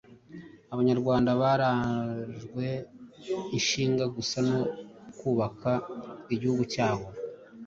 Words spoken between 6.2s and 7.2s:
igihugu cyabo